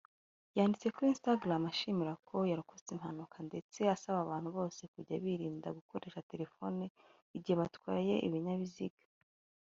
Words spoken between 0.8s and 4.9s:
kuri Instagram ashimana ko yarokotse impanuka ndetse asaba abantu bose